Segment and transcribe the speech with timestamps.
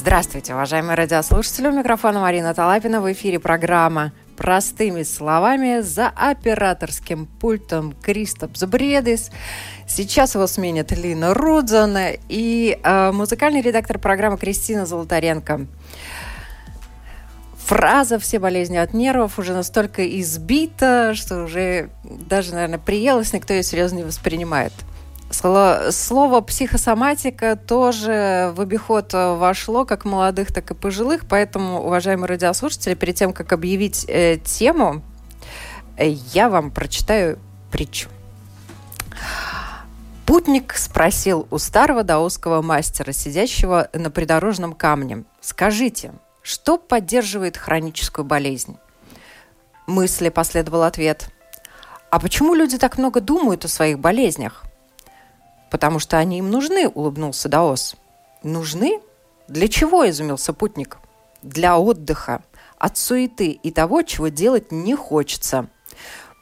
[0.00, 1.68] Здравствуйте, уважаемые радиослушатели.
[1.68, 3.02] У микрофона Марина Талапина.
[3.02, 9.30] В эфире программа «Простыми словами» за операторским пультом Кристоп Забредис.
[9.86, 15.66] Сейчас его сменит Лина Рудзона и э, музыкальный редактор программы Кристина Золотаренко.
[17.66, 23.62] Фраза «все болезни от нервов» уже настолько избита, что уже даже, наверное, приелась, никто ее
[23.62, 24.72] серьезно не воспринимает–
[25.30, 33.14] Слово психосоматика тоже в обиход вошло как молодых, так и пожилых, поэтому, уважаемые радиослушатели, перед
[33.14, 35.02] тем, как объявить э, тему,
[35.96, 37.38] э, я вам прочитаю
[37.70, 38.08] притчу.
[40.26, 46.12] Путник спросил у старого даосского мастера, сидящего на придорожном камне, «Скажите,
[46.42, 48.78] что поддерживает хроническую болезнь?»
[49.86, 51.30] Мысли последовал ответ.
[52.10, 54.64] «А почему люди так много думают о своих болезнях?»
[55.70, 57.96] Потому что они им нужны»,— улыбнулся Даос.
[58.42, 59.00] «Нужны?
[59.48, 60.98] Для чего?»— изумился путник.
[61.42, 62.42] «Для отдыха,
[62.78, 65.68] от суеты и того, чего делать не хочется».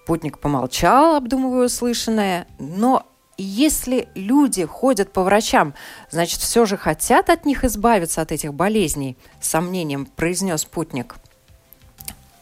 [0.06, 3.04] Путник помолчал, обдумывая услышанное, но
[3.36, 5.74] если люди ходят по врачам,
[6.10, 11.16] значит, все же хотят от них избавиться от этих болезней, с сомнением произнес путник.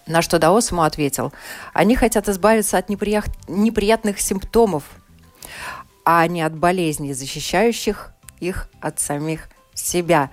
[0.06, 1.32] На что Даос ему ответил,
[1.72, 3.26] они хотят избавиться от неприят...
[3.48, 4.84] неприятных симптомов,
[6.06, 10.30] а не от болезней, защищающих их от самих себя.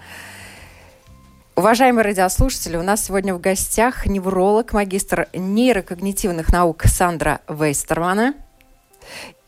[1.56, 8.36] Уважаемые радиослушатели, у нас сегодня в гостях невролог, магистр нейрокогнитивных наук Сандра Вейстермана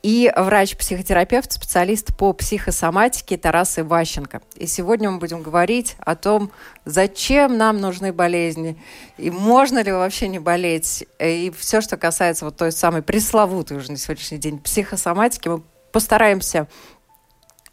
[0.02, 4.42] и врач-психотерапевт, специалист по психосоматике Тарас Иващенко.
[4.56, 6.52] И сегодня мы будем говорить о том,
[6.86, 8.78] зачем нам нужны болезни,
[9.18, 13.92] и можно ли вообще не болеть, и все, что касается вот той самой пресловутой уже
[13.92, 15.62] на сегодняшний день психосоматики, мы
[15.96, 16.68] постараемся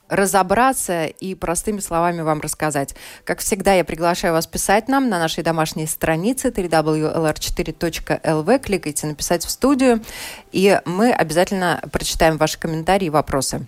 [0.09, 2.95] разобраться и простыми словами вам рассказать.
[3.25, 8.59] Как всегда, я приглашаю вас писать нам на нашей домашней странице www.lr4.lv.
[8.61, 10.05] Кликайте «Написать в студию»,
[10.53, 13.67] и мы обязательно прочитаем ваши комментарии и вопросы.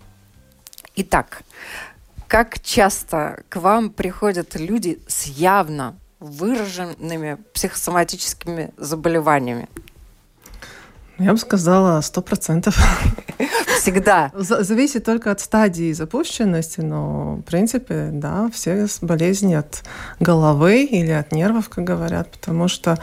[0.95, 1.43] Итак,
[2.29, 9.69] как часто к вам приходят люди с явно выраженными психосоматическими заболеваниями?
[11.19, 12.77] Я бы сказала, сто процентов.
[13.81, 14.33] Всегда.
[14.35, 19.85] Зависит только от стадии запущенности, но, в принципе, да, все болезни от
[20.19, 22.99] головы или от нервов, как говорят, потому что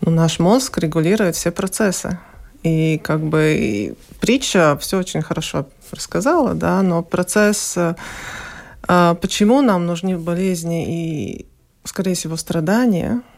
[0.00, 2.18] ну, наш мозг регулирует все процессы.
[2.62, 7.94] И как бы и притча все очень хорошо рассказала, да, но процесс, э,
[9.20, 11.46] почему нам нужны болезни и,
[11.84, 13.20] скорее всего, страдания–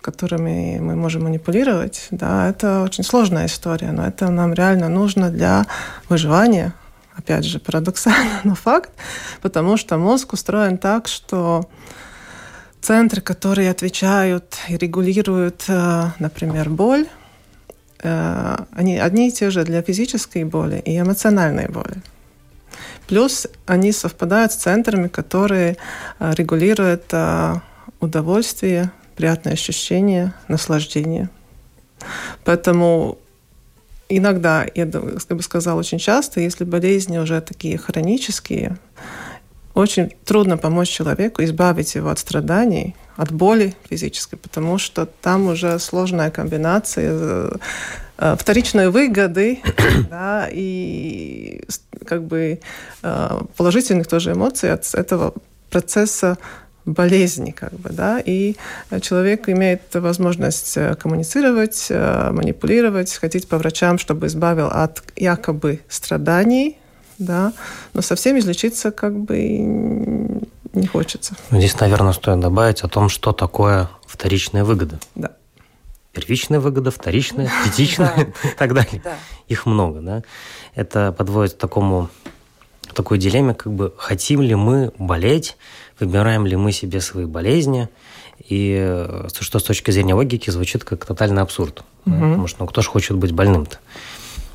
[0.00, 5.66] которыми мы можем манипулировать, да, это очень сложная история, но это нам реально нужно для
[6.08, 6.74] выживания.
[7.16, 8.90] Опять же, парадоксально, но факт,
[9.42, 11.68] потому что мозг устроен так, что
[12.80, 17.06] центры, которые отвечают и регулируют, э, например, боль,
[18.02, 22.02] э, они одни и те же для физической боли и эмоциональной боли.
[23.06, 25.76] Плюс они совпадают с центрами, которые
[26.18, 27.12] э, регулируют
[28.00, 31.28] удовольствие, приятное ощущение, наслаждение.
[32.44, 33.18] Поэтому
[34.08, 38.78] иногда, я бы сказала, очень часто, если болезни уже такие хронические,
[39.74, 45.78] очень трудно помочь человеку избавить его от страданий, от боли физической, потому что там уже
[45.78, 47.56] сложная комбинация э,
[48.16, 49.60] э, вторичной выгоды
[50.10, 51.62] да, и
[52.06, 52.60] как бы
[53.02, 55.34] э, положительных тоже эмоций от этого
[55.68, 56.38] процесса
[56.84, 58.56] болезни, как бы, да, и
[59.00, 66.78] человек имеет возможность э, коммуницировать, э, манипулировать, ходить по врачам, чтобы избавил от якобы страданий,
[67.18, 67.52] да,
[67.92, 69.38] но совсем излечиться как бы
[70.72, 71.34] не хочется.
[71.50, 74.98] Ну, здесь, наверное, стоит добавить о том, что такое вторичная выгода.
[75.14, 75.32] Да.
[76.12, 79.02] Первичная выгода, вторичная, третичная и так далее.
[79.48, 80.22] Их много, да.
[80.74, 82.08] Это подводит к такому
[82.94, 85.56] такой дилемме, как бы хотим ли мы болеть,
[86.00, 87.88] выбираем ли мы себе свои болезни,
[88.48, 91.84] и э, что с точки зрения логики звучит как тотальный абсурд.
[92.06, 92.14] Угу.
[92.14, 93.78] Потому что ну, кто же хочет быть больным-то?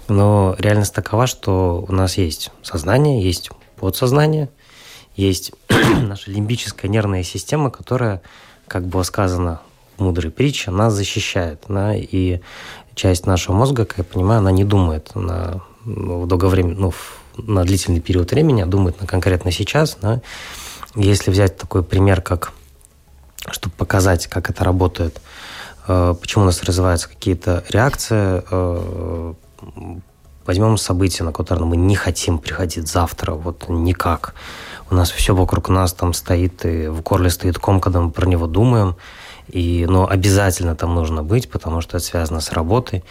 [0.07, 4.50] Но реальность такова, что у нас есть сознание, есть подсознание,
[5.15, 8.21] есть наша лимбическая нервная система, которая,
[8.68, 9.62] как было сказано
[9.98, 11.63] в мудрой притче, нас защищает.
[11.68, 12.39] Да, и
[12.95, 16.94] часть нашего мозга, как я понимаю, она не думает на, в долговременно, ну,
[17.38, 19.98] на длительный период времени, а думает на конкретно сейчас.
[20.01, 20.21] Да,
[20.95, 22.53] если взять такой пример, как
[23.51, 25.21] чтобы показать, как это работает,
[25.88, 29.33] э, почему у нас развиваются какие-то реакции, э,
[30.45, 34.36] возьмем событие, на которое мы не хотим приходить завтра, вот никак.
[34.92, 38.27] у нас все вокруг нас там стоит, и в горле стоит ком, когда мы про
[38.27, 38.95] него думаем.
[39.48, 43.03] И, но обязательно там нужно быть, потому что это связано с работой.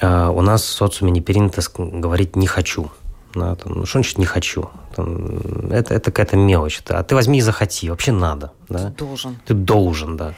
[0.00, 2.90] А у нас в социуме не принято говорить «не хочу».
[3.34, 4.68] Да, там, ну, что значит «не хочу»?
[4.94, 6.82] Там, это, это какая-то мелочь.
[6.86, 6.98] Да.
[6.98, 7.88] А ты возьми и захоти.
[7.88, 8.52] Вообще надо.
[8.68, 8.90] Да?
[8.90, 9.38] Ты должен.
[9.46, 10.34] Ты должен, да.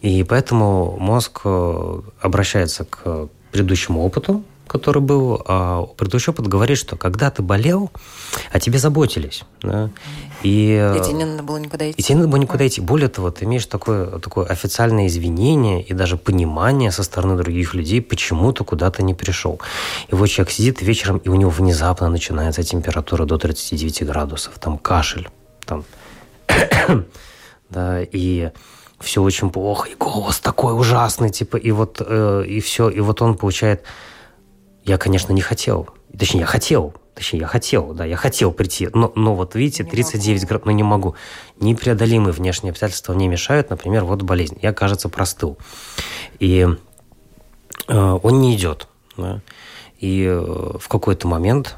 [0.00, 6.96] И поэтому мозг э, обращается к предыдущему опыту, который был, а предыдущий опыт говорит, что
[6.96, 7.90] когда ты болел,
[8.52, 9.44] о тебе заботились.
[9.62, 9.90] Да?
[10.42, 12.00] И, и тебе не надо было никуда идти.
[12.00, 12.80] И тебе не надо было никуда идти.
[12.80, 18.00] Более того, ты имеешь такое, такое официальное извинение и даже понимание со стороны других людей,
[18.00, 19.60] почему ты куда-то не пришел.
[20.08, 24.78] И вот человек сидит вечером, и у него внезапно начинается температура до 39 градусов, там
[24.78, 25.28] кашель,
[25.64, 25.84] там...
[27.70, 28.50] да, и
[29.00, 33.22] все очень плохо, и голос такой ужасный, типа, и вот, э, и все, и вот
[33.22, 33.82] он получает
[34.84, 35.88] я, конечно, не хотел.
[36.16, 36.94] Точнее, я хотел.
[37.14, 38.88] Точнее, я хотел, да, я хотел прийти.
[38.94, 41.16] Но, но вот видите, 39 градусов, но не могу.
[41.58, 43.70] Непреодолимые внешние обстоятельства мне мешают.
[43.70, 44.56] Например, вот болезнь.
[44.62, 45.58] Я, кажется, простыл.
[46.38, 46.66] И
[47.88, 48.86] э, он не идет.
[49.16, 49.42] Да?
[49.98, 51.76] И э, в какой-то момент,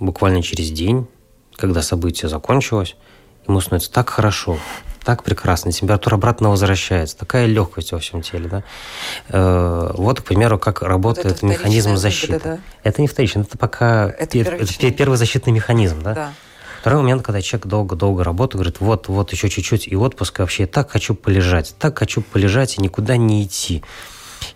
[0.00, 1.06] буквально через день,
[1.54, 2.96] когда событие закончилось,
[3.46, 4.58] ему становится так хорошо,
[5.04, 8.48] так прекрасно, температура обратно возвращается, такая легкость во всем теле.
[8.48, 8.62] Да?
[9.28, 12.34] Э, вот, к примеру, как работает вот механизм защиты.
[12.34, 12.58] Выгода, да?
[12.82, 16.02] Это не вторичный, это пока это, это первый защитный механизм.
[16.02, 16.14] Да?
[16.14, 16.32] Да.
[16.80, 20.90] Второй момент, когда человек долго-долго работает, говорит, вот, вот еще чуть-чуть и отпуск, вообще так
[20.90, 23.82] хочу полежать, так хочу полежать и никуда не идти.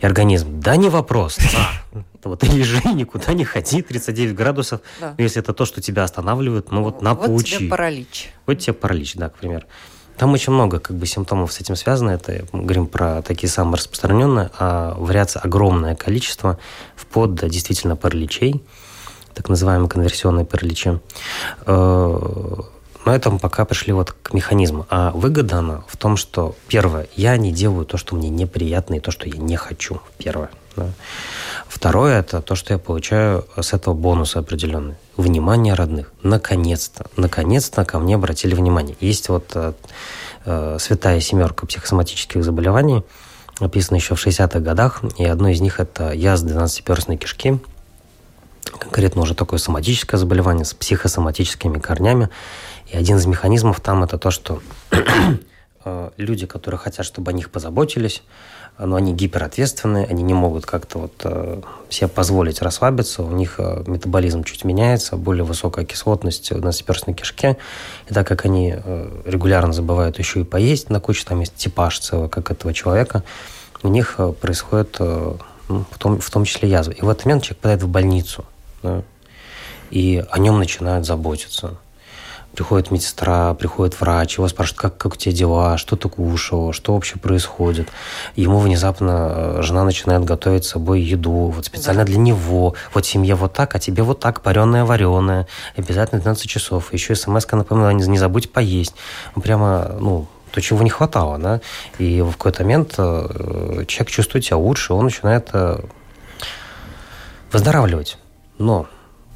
[0.01, 1.37] И организм, да не вопрос,
[1.93, 2.03] да.
[2.25, 4.81] Вот лежи, никуда не ходи, 39 градусов.
[4.99, 5.15] Да.
[5.19, 7.53] Если это то, что тебя останавливает, ну вот на вот получи.
[7.53, 8.33] Вот тебе паралич.
[8.47, 9.67] Вот тебе паралич, да, к примеру.
[10.17, 12.11] Там очень много как бы симптомов с этим связано.
[12.11, 16.59] Это мы говорим про такие самые распространенные, а вариаций огромное количество,
[16.97, 18.63] вплоть до действительно параличей,
[19.35, 21.01] так называемые конверсионные параличи.
[21.67, 22.57] Э,
[23.05, 24.87] но это мы пока пришли вот к механизму.
[24.89, 29.01] А выгода она в том, что, первое, я не делаю то, что мне неприятно, и
[29.01, 30.01] то, что я не хочу.
[30.19, 30.51] Первое.
[30.77, 30.89] Да.
[31.85, 34.95] Второе– это то, что я получаю с этого бонуса определенный.
[35.19, 36.15] Внимание родных.
[36.23, 37.11] Наконец-то.
[37.19, 38.97] Наконец-то ко мне обратили внимание.
[39.01, 39.75] Есть вот э,
[40.47, 43.05] э святая семерка психосоматических заболеваний,
[43.61, 47.59] описана еще в 60-х годах, и одно из них– это яз 12-перстной кишки,
[48.79, 52.31] конкретно уже такое соматическое заболевание с психосоматическими корнями.
[52.87, 54.63] И один из механизмов там– это то, что
[55.85, 58.23] э, люди, которые хотят, чтобы о них позаботились,
[58.79, 61.61] но они гиперответственные, они не могут как-то вот э,
[61.91, 67.57] себе позволить расслабиться, у них э, метаболизм чуть меняется, более высокая кислотность в насперстной кишке,
[68.09, 71.99] и так как они э, регулярно забывают еще и поесть на кучу, там есть типаж
[72.01, 73.23] целый, как этого человека,
[73.83, 76.93] у них происходит ну, в, том, в том числе язва.
[76.93, 78.45] И в этот момент человек попадает в больницу,
[78.83, 79.03] да,
[79.91, 81.77] и о нем начинают заботиться
[82.55, 86.95] приходит медсестра, приходит врач, его спрашивают, как, как у тебя дела, что ты кушал, что
[86.95, 87.89] вообще происходит.
[88.37, 92.13] Ему внезапно э, жена начинает готовить с собой еду, вот специально да.
[92.13, 92.75] для него.
[92.93, 95.47] Вот семье вот так, а тебе вот так, пареное, вареное.
[95.77, 96.93] Обязательно 12 часов.
[96.93, 98.95] Еще смс-ка напомнила, не, не забудь поесть.
[99.35, 101.61] Ну, прямо, ну, то, чего не хватало, да.
[101.99, 105.81] И в какой-то момент э, человек чувствует себя лучше, он начинает э,
[107.53, 108.19] выздоравливать.
[108.59, 108.87] Но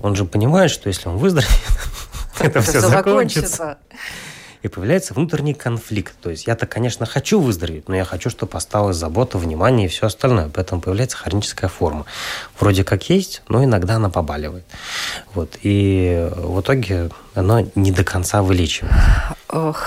[0.00, 1.52] он же понимает, что если он выздоровеет,
[2.40, 3.78] это все закончится.
[4.62, 6.14] И появляется внутренний конфликт.
[6.20, 10.06] То есть я-то, конечно, хочу выздороветь, но я хочу, чтобы осталась забота, внимание и все
[10.06, 10.50] остальное.
[10.52, 12.06] Поэтому появляется хроническая форма.
[12.58, 14.64] Вроде как есть, но иногда она побаливает.
[15.32, 15.56] Вот.
[15.62, 18.92] И в итоге оно не до конца вылечивает.
[19.48, 19.84] Ох,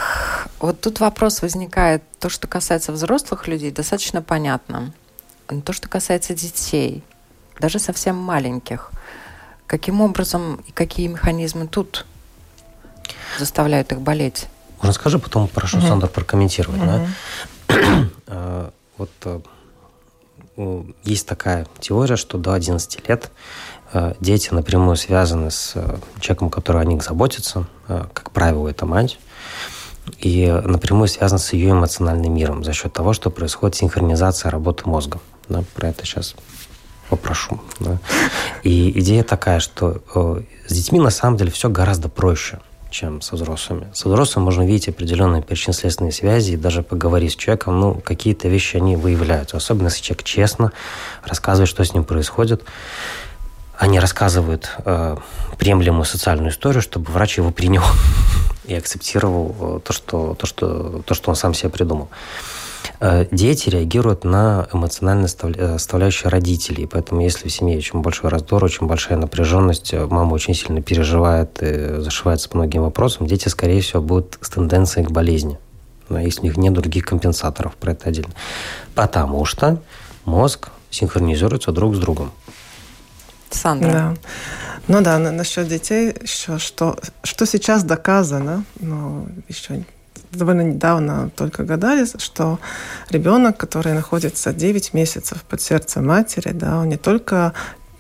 [0.60, 2.02] вот тут вопрос возникает.
[2.20, 4.94] То, что касается взрослых людей, достаточно понятно.
[5.50, 7.04] Но то, что касается детей,
[7.60, 8.92] даже совсем маленьких,
[9.68, 12.06] каким образом и какие механизмы тут
[13.40, 14.48] заставляют их болеть.
[14.78, 15.88] Можно скажи, потом прошу угу.
[15.88, 16.82] Сандр прокомментировать.
[16.82, 16.88] Угу.
[16.88, 18.72] Да?
[18.98, 19.10] вот
[20.56, 23.32] э, есть такая теория, что до 11 лет
[23.94, 27.66] э, дети напрямую связаны с э, человеком, который о них заботится.
[27.88, 29.20] Как правило, это мать.
[30.20, 35.20] И напрямую связаны с ее эмоциональным миром за счет того, что происходит синхронизация работы мозга.
[35.50, 36.36] Да, про это сейчас
[37.10, 37.60] попрошу.
[37.80, 38.00] Да.
[38.64, 40.02] И идея такая, что
[40.68, 42.60] с детьми на самом деле все гораздо проще–
[42.92, 43.90] чем со взрослыми.
[43.94, 48.78] Со взрослыми можно видеть определенные причинно-следственные связи и даже поговорить с человеком, ну, какие-то вещи
[48.78, 49.58] они выявляются.
[49.58, 50.72] Особенно, если человек честно
[51.26, 52.64] рассказывает, что с ним происходит.
[53.78, 55.18] Они рассказывают э,
[55.58, 57.84] приемлемую социальную историю, чтобы врач его принял
[58.66, 62.10] и акцептировал э, то, что, то, что, то, что он сам себе придумал.
[63.00, 68.64] Э, дети реагируют на эмоциональную э, составляющую родителей, поэтому если в семье очень большой раздор,
[68.64, 73.82] очень большая напряженность, э, мама очень сильно переживает и зашивается по многим вопросам, дети, скорее
[73.82, 75.58] всего, будут с тенденцией к болезни,
[76.10, 78.34] если у них нет других компенсаторов, про это отдельно.
[78.96, 79.82] Потому что
[80.26, 82.32] мозг синхронизируется друг с другом.
[83.50, 83.92] Сандра.
[83.92, 84.16] Да.
[84.88, 89.84] Ну да, насчет детей еще, что, что сейчас доказано, но еще
[90.32, 92.60] довольно недавно только гадали, что
[93.10, 97.54] ребенок, который находится 9 месяцев под сердцем матери, да, он не только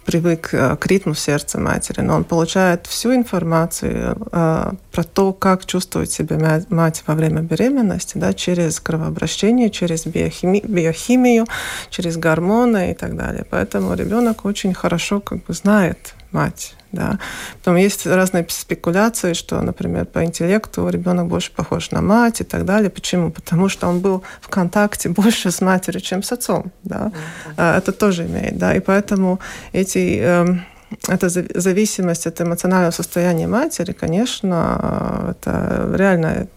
[0.05, 5.65] привык э, к ритму сердца матери, но он получает всю информацию э, про то, как
[5.65, 11.45] чувствует себя мать во время беременности, да, через кровообращение, через биохими биохимию,
[11.89, 13.45] через гормоны и так далее.
[13.49, 16.75] Поэтому ребенок очень хорошо как бы знает мать.
[16.91, 17.19] Да.
[17.57, 22.65] Потом есть разные спекуляции, что, например, по интеллекту ребенок больше похож на мать и так
[22.65, 22.89] далее.
[22.89, 23.31] Почему?
[23.31, 26.71] Потому что он был в контакте больше с матерью, чем с отцом.
[26.83, 27.11] Да.
[27.57, 27.77] Mm-hmm.
[27.77, 28.57] Это тоже имеет.
[28.57, 28.75] Да.
[28.75, 29.39] И поэтому
[29.73, 30.61] эти эм,
[31.07, 36.47] эта зависимость от эмоционального состояния матери, конечно, это реальная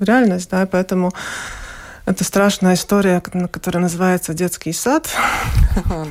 [0.00, 1.12] реальность, да, и поэтому
[2.08, 5.08] это страшная история, которая называется «Детский сад».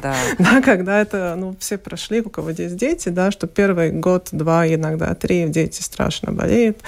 [0.01, 0.15] Да.
[0.39, 4.65] да, когда это, ну, все прошли, у кого есть дети, да, что первый год, два,
[4.65, 6.79] иногда три дети страшно болеют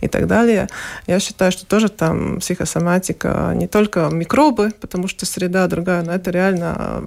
[0.00, 0.68] и так далее.
[1.06, 6.30] Я считаю, что тоже там психосоматика не только микробы, потому что среда другая, но это
[6.30, 7.04] реально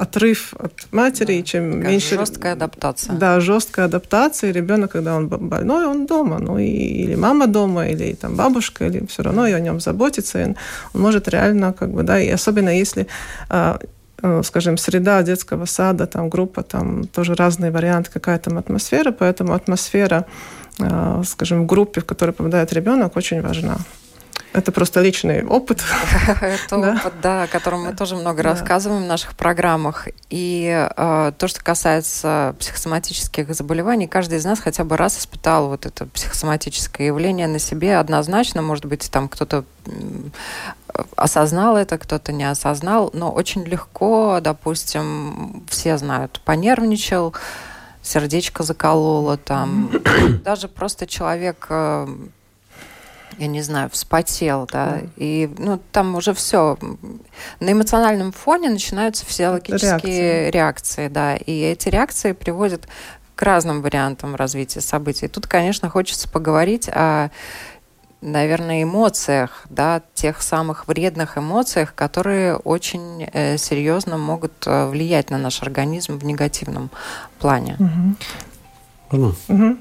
[0.00, 2.16] отрыв от матери, да, чем меньше...
[2.16, 3.16] Жесткая адаптация.
[3.16, 4.50] Да, жесткая адаптация.
[4.50, 6.38] И ребенок, когда он больной, он дома.
[6.38, 10.40] Ну, и, или мама дома, или там бабушка, или все равно и о нем заботится.
[10.40, 10.56] И он
[10.94, 13.06] может реально, как бы, да, и особенно если
[13.48, 13.78] а,
[14.22, 19.52] э, скажем, среда детского сада, там группа, там тоже разные варианты, какая там атмосфера, поэтому
[19.52, 20.24] атмосфера,
[20.80, 23.76] а, скажем, в группе, в которой попадает ребенок, очень важна.
[24.52, 25.82] Это просто личный опыт.
[26.40, 30.08] Это опыт, да, о котором мы тоже много рассказываем в наших программах.
[30.28, 35.86] И э, то, что касается психосоматических заболеваний, каждый из нас хотя бы раз испытал вот
[35.86, 38.60] это психосоматическое явление на себе однозначно.
[38.60, 39.64] Может быть, там кто-то
[41.16, 47.34] осознал это, кто-то не осознал, но очень легко, допустим, все знают, понервничал,
[48.02, 49.90] сердечко закололо там.
[50.44, 52.08] Даже просто человек э,
[53.40, 55.10] я не знаю, вспотел, да, mm.
[55.16, 56.76] и ну там уже все
[57.58, 60.50] на эмоциональном фоне начинаются физиологические реакции.
[60.50, 62.86] реакции, да, и эти реакции приводят
[63.34, 65.26] к разным вариантам развития событий.
[65.26, 67.30] Тут, конечно, хочется поговорить о
[68.22, 75.38] наверное, эмоциях, да, тех самых вредных эмоциях, которые очень э, серьезно могут э, влиять на
[75.38, 76.90] наш организм в негативном
[77.38, 77.76] плане.
[77.78, 79.32] Угу.
[79.48, 79.78] Угу.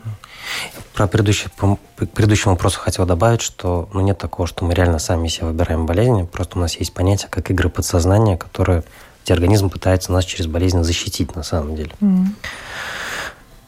[1.00, 5.29] Про предыдущий, по предыдущему вопросу хотел добавить, что ну, нет такого, что мы реально сами
[5.29, 6.24] себе выбираем болезни.
[6.24, 8.84] Просто у нас есть понятие, как игры подсознания, которые
[9.24, 11.94] где организм пытается нас через болезнь защитить на самом деле.
[12.01, 12.25] Mm-hmm.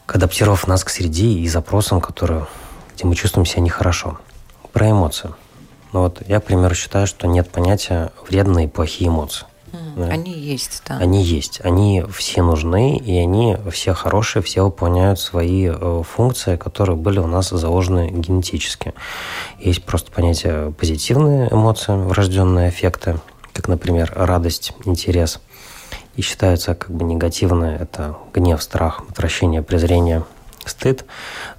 [0.08, 2.48] Адаптировав нас к среде и запросам, которые,
[2.96, 4.20] где мы чувствуем себя нехорошо.
[4.74, 5.34] Про эмоции.
[5.94, 9.46] Ну вот я, к примеру, считаю, что нет понятия вредные и плохие эмоции.
[9.96, 10.08] Да.
[10.08, 10.98] Они есть, да.
[10.98, 11.62] Они есть.
[11.64, 17.28] Они все нужны, и они все хорошие, все выполняют свои э, функции, которые были у
[17.28, 18.94] нас заложены генетически.
[19.60, 23.20] Есть просто понятие позитивные эмоции, врожденные эффекты,
[23.54, 25.40] как, например, радость, интерес.
[26.16, 30.24] И считаются как бы негативные– это гнев, страх, отвращение, презрение–
[30.66, 31.06] стыд,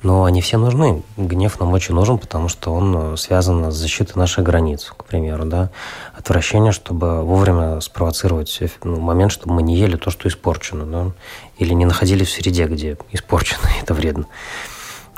[0.02, 1.02] но они все нужны.
[1.16, 5.44] Гнев нам очень нужен, потому что он э, связан с защитой наших границ, к примеру,
[5.44, 5.71] да.
[6.16, 11.12] Отвращение, чтобы вовремя спровоцировать ну, момент, чтобы мы не ели то, что испорчено, да,
[11.59, 14.26] или не находились в среде, где испорчено, это вредно,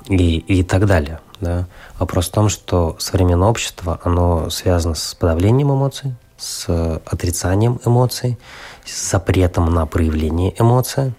[0.06, 1.66] и, и так далее, да.
[1.98, 8.38] Вопрос в том, что современное общество, оно связано с подавлением эмоций, с отрицанием эмоций,
[8.84, 11.14] с запретом на проявление эмоций,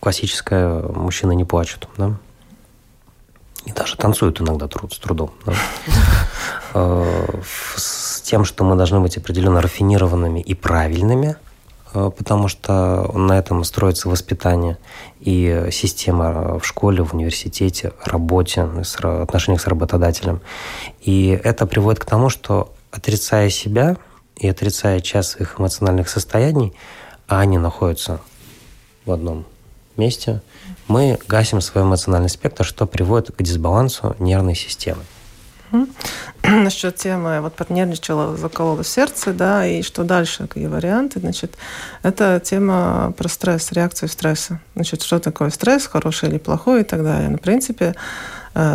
[0.00, 2.16] классическая «мужчины не плачут», да?
[3.66, 5.32] И даже танцуют иногда труд, с трудом.
[5.44, 5.52] Да?
[6.78, 7.40] Э,
[7.74, 11.36] с тем, что мы должны быть определенно рафинированными и правильными,
[11.94, 14.76] э, потому что на этом строится воспитание
[15.20, 20.42] и система в школе, в университете, работе, отношениях с работодателем.
[21.00, 23.96] И это приводит к тому, что отрицая себя
[24.36, 26.74] и отрицая часть своих эмоциональных состояний,
[27.26, 28.20] они находятся
[29.06, 29.46] в одном
[29.98, 30.40] месте,
[30.88, 35.02] мы гасим свой эмоциональный спектр, что приводит к дисбалансу нервной системы.
[36.42, 41.56] Насчет темы, вот поднервничала, заколола сердце, да, и что дальше, какие варианты, значит,
[42.02, 44.60] это тема про стресс, реакцию стресса.
[44.74, 47.30] Значит, что такое стресс, хороший или плохой и так далее.
[47.30, 47.94] Ну, в принципе,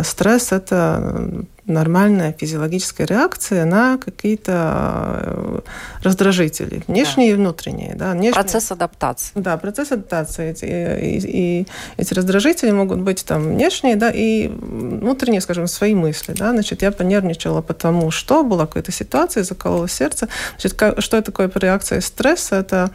[0.04, 5.62] Стресс– это нормальная физиологическая реакция на какие-то
[6.02, 7.34] раздражители, внешние да.
[7.34, 7.94] и внутренние.
[7.94, 8.34] Да, внешние.
[8.34, 9.32] Процесс адаптации.
[9.36, 10.50] Да, процесс адаптации.
[10.50, 11.66] Эти, и, и
[11.96, 16.34] эти раздражители могут быть там внешние, да, и внутренние, скажем, свои мысли.
[16.36, 16.50] Да.
[16.50, 20.28] Значит, я понервничала потому, что была какая-то ситуация, заколола сердце.
[20.58, 22.56] Значит, что такое реакция стресса?
[22.56, 22.90] Это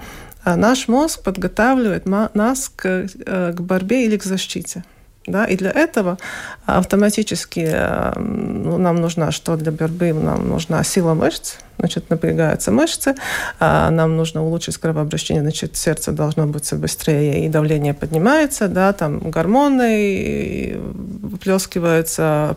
[0.45, 4.83] наш мозг подготавливает нас к, э, к борьбе или к защите.
[5.27, 5.43] Да?
[5.45, 6.17] И для этого
[6.65, 13.15] автоматически э, ну, нам нужна, что для борьбы нам нужна сила мышц, значит, напрягаются мышцы,
[13.59, 19.19] а нам нужно улучшить кровообращение, значит, сердце должно быть быстрее, и давление поднимается, да, там
[19.29, 22.55] гормоны выплескиваются,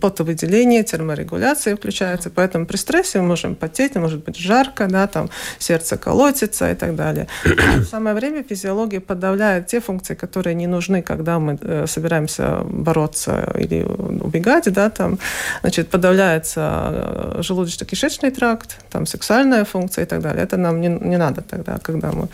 [0.00, 2.30] потовыделение, терморегуляция включается.
[2.30, 6.96] Поэтому при стрессе мы можем потеть, может быть жарко, да, там сердце колотится и так
[6.96, 7.26] далее.
[7.44, 12.60] А в самое время физиология подавляет те функции, которые не нужны, когда мы э, собираемся
[12.64, 15.18] бороться или убегать, да, там,
[15.62, 20.44] значит, подавляется э, желудочно-кишечный тракт, там сексуальная функция и так далее.
[20.44, 22.28] Это нам не, не надо тогда, когда мы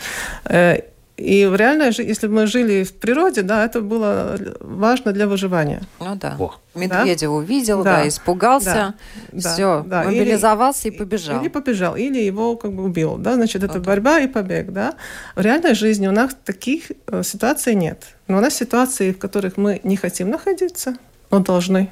[0.45, 0.81] э,
[1.17, 5.27] и в реальной жизни, если бы мы жили в природе, да, это было важно для
[5.27, 5.81] выживания.
[5.99, 6.35] Ну да.
[6.37, 6.53] О.
[6.75, 7.31] Медведя да?
[7.31, 8.93] увидел, да, да испугался,
[9.31, 10.03] да, все, да.
[10.03, 11.41] мобилизовался или, и побежал.
[11.41, 13.83] Или побежал, или его как бы убил, да, значит, это okay.
[13.83, 14.93] борьба и побег, да.
[15.35, 18.03] В реальной жизни у нас таких э, ситуаций нет.
[18.27, 20.97] Но у нас ситуации, в которых мы не хотим находиться,
[21.31, 21.89] но должны.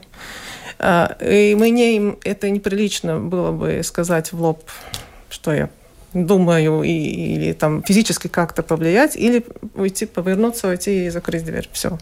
[0.78, 4.70] Э, и мы не, это неприлично было бы сказать в лоб,
[5.30, 5.70] что я
[6.16, 9.46] думаю, и, или там физически как-то повлиять, или
[9.76, 11.70] уйти, повернуться, уйти и закрыть дверь.
[11.74, 11.98] Все.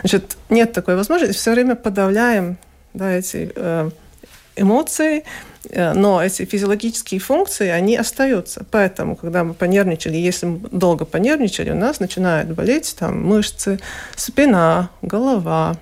[0.00, 1.36] Значит, нет такой возможности.
[1.36, 2.56] Все время подавляем
[2.94, 3.90] да, эти э,
[4.56, 5.24] эмоции,
[5.68, 8.64] э, но эти физиологические функции, они остаются.
[8.70, 13.80] Поэтому, когда мы понервничали, если мы долго понервничали, у нас начинают болеть там мышцы,
[14.14, 15.76] спина, голова,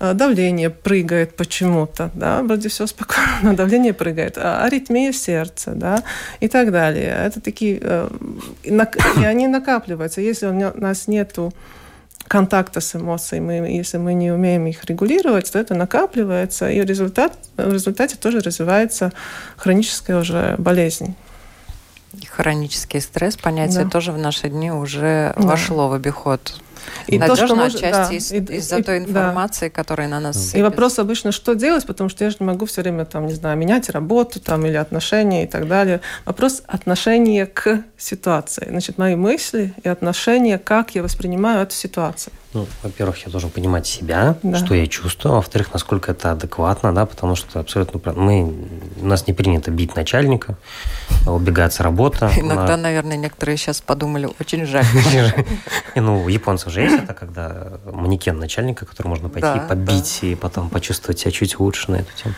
[0.00, 6.02] давление прыгает почему-то, да, вроде все спокойно, давление прыгает, а аритмия сердца, да,
[6.40, 7.14] и так далее.
[7.26, 8.08] Это такие, э,
[8.64, 10.20] и они накапливаются.
[10.20, 11.52] Если у нас нету
[12.28, 17.72] контакта с эмоциями, если мы не умеем их регулировать, то это накапливается, и результат, в
[17.72, 19.12] результате тоже развивается
[19.56, 21.14] хроническая уже болезнь.
[22.30, 23.90] Хронический стресс, понятие да.
[23.90, 25.42] тоже в наши дни уже да.
[25.42, 26.60] вошло в обиход.
[27.06, 29.74] И Надежно то, что может, отчасти да, из, за и, той информации, да.
[29.74, 30.54] которая на нас.
[30.54, 33.34] И вопрос обычно, что делать, потому что я же не могу все время, там, не
[33.34, 36.00] знаю, менять работу там, или отношения и так далее.
[36.24, 38.66] Вопрос отношения к ситуации.
[38.68, 42.32] Значит, мои мысли и отношения, как я воспринимаю эту ситуацию.
[42.54, 44.58] Ну, во-первых, я должен понимать себя, да.
[44.58, 48.54] что я чувствую, а во-вторых, насколько это адекватно, да, потому что абсолютно мы
[49.00, 50.56] у нас не принято бить начальника,
[51.26, 52.28] убегать с работы.
[52.36, 54.84] Иногда, наверное, некоторые сейчас подумали, очень жаль.
[55.94, 61.20] Ну, японцев же есть это, когда манекен начальника, который можно пойти побить и потом почувствовать
[61.20, 62.34] себя чуть лучше на эту тему.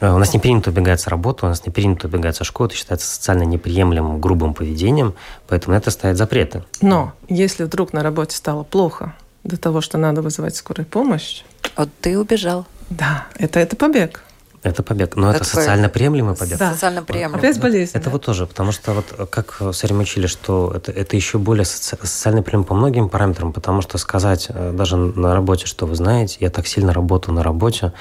[0.00, 2.68] Э, у нас не принято убегать с работы, у нас не принято убегать со школы,
[2.68, 5.14] это считается социально неприемлемым, грубым поведением,
[5.46, 6.64] поэтому это ставит запреты.
[6.80, 11.42] Но если вдруг на работе стало плохо, до того, что надо вызывать скорую помощь.
[11.76, 12.66] Вот ты убежал.
[12.90, 14.22] Да, это, это побег.
[14.62, 15.16] Это побег.
[15.16, 16.58] Но это, это социально приемлемый побег.
[16.58, 16.72] Да.
[16.72, 17.38] Социально приемлемый.
[17.38, 17.92] Опять болезнь.
[17.94, 18.10] Это да.
[18.10, 21.96] вот тоже, потому что вот как все время учили, что это, это еще более соци...
[22.02, 26.36] социально приемлемо по многим параметрам, потому что сказать э, даже на работе, что вы знаете,
[26.40, 27.92] я так сильно работаю на работе,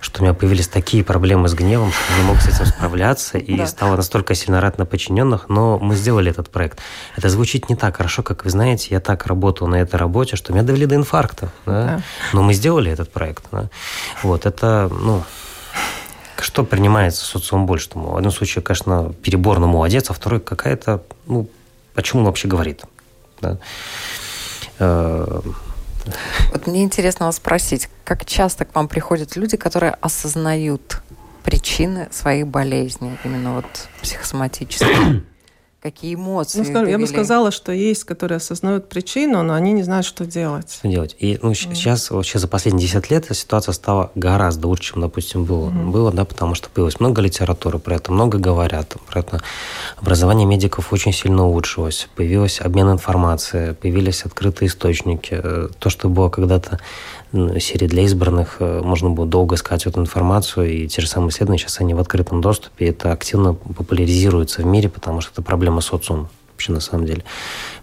[0.00, 3.38] что у меня появились такие проблемы с гневом, что я не мог с этим справляться
[3.38, 6.80] и стало настолько сильно рад на подчиненных, но мы сделали этот проект.
[7.16, 10.52] Это звучит не так хорошо, как вы знаете, я так работал на этой работе, что
[10.52, 11.52] меня довели до инфаркта.
[11.64, 11.84] Да?
[11.84, 12.02] Да.
[12.32, 13.44] Но мы сделали этот проект.
[13.52, 13.70] Да?
[14.22, 15.22] Вот, это, ну,
[16.48, 17.90] что принимается социум больше?
[17.92, 21.46] В одном случае, конечно, переборно молодец, а второй какая-то, ну,
[21.94, 22.84] о чем он вообще говорит?
[23.42, 23.58] Да?
[24.78, 25.42] Э,
[26.50, 31.02] вот мне интересно вас спросить, как часто к вам приходят люди, которые осознают
[31.44, 33.66] причины своих болезней, именно вот
[34.00, 35.22] психосоматических?
[35.80, 36.58] Какие эмоции?
[36.58, 40.26] Ну, скажем, я бы сказала, что есть, которые осознают причину, но они не знают, что
[40.26, 40.72] делать.
[40.72, 41.14] Что делать?
[41.20, 41.54] И ну, mm.
[41.54, 45.70] сейчас, вообще за последние 10 лет ситуация стала гораздо лучше, чем, допустим, было.
[45.70, 45.90] Mm.
[45.90, 49.40] Было, да, потому что появилось много литературы про это, много говорят про это.
[49.98, 55.40] Образование медиков очень сильно улучшилось, появилась обмен информацией, появились открытые источники.
[55.40, 56.80] Э, то, что было когда-то
[57.32, 61.58] серии для избранных, э, можно было долго искать эту информацию, и те же самые исследования,
[61.58, 65.67] сейчас они в открытом доступе, и это активно популяризируется в мире, потому что это проблема
[65.80, 67.24] социума вообще на самом деле.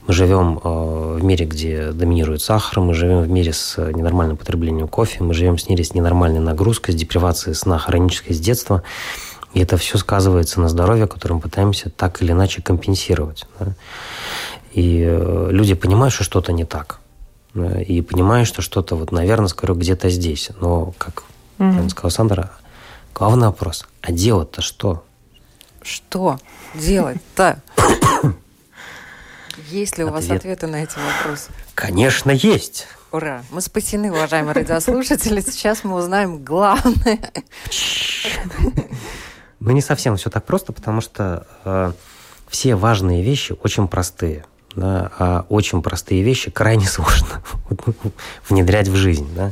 [0.05, 4.87] Мы живем э, в мире, где доминирует сахар, мы живем в мире с ненормальным потреблением
[4.87, 8.83] кофе, мы живем в мире с ненормальной нагрузкой, с депривацией сна хронической с детства.
[9.53, 13.45] И это все сказывается на здоровье, которое мы пытаемся так или иначе компенсировать.
[13.59, 13.67] Да?
[14.73, 16.99] И э, люди понимают, что что-то не так
[17.87, 20.49] и понимаешь, что что-то вот, наверное, скоро где-то здесь.
[20.59, 21.23] Но, как
[21.57, 21.89] mm-hmm.
[21.89, 22.51] сказал Сандра,
[23.13, 25.03] главный вопрос, а делать-то что?
[25.85, 26.39] Что
[26.73, 27.61] делать-то?
[29.69, 31.51] Есть ли у вас ответы на эти вопросы?
[31.75, 32.87] Конечно, есть.
[33.11, 33.43] Ура!
[33.51, 35.41] Мы спасены, уважаемые радиослушатели.
[35.41, 37.19] Сейчас мы узнаем главное.
[39.59, 41.93] Ну, не совсем все так просто, потому что э,
[42.49, 44.45] все важные вещи очень простые.
[44.75, 47.43] Да, а очень простые вещи крайне сложно
[48.49, 49.27] внедрять в жизнь.
[49.35, 49.51] Да.